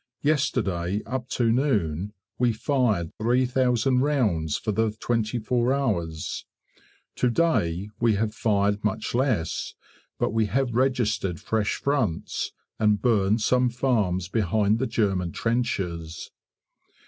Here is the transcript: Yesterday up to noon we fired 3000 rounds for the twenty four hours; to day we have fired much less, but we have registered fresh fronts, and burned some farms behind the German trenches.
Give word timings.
Yesterday 0.23 1.03
up 1.05 1.29
to 1.29 1.51
noon 1.51 2.11
we 2.39 2.51
fired 2.53 3.11
3000 3.21 3.99
rounds 3.99 4.57
for 4.57 4.71
the 4.71 4.89
twenty 4.99 5.37
four 5.37 5.73
hours; 5.75 6.43
to 7.15 7.29
day 7.29 7.87
we 7.99 8.15
have 8.15 8.33
fired 8.33 8.83
much 8.83 9.13
less, 9.13 9.75
but 10.17 10.31
we 10.33 10.47
have 10.47 10.73
registered 10.73 11.39
fresh 11.39 11.75
fronts, 11.75 12.51
and 12.79 12.99
burned 13.03 13.41
some 13.41 13.69
farms 13.69 14.27
behind 14.27 14.79
the 14.79 14.87
German 14.87 15.31
trenches. 15.31 16.31